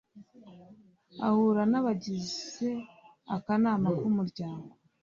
[1.27, 2.69] ahura n'abagize
[3.35, 4.69] akanama k'umuryango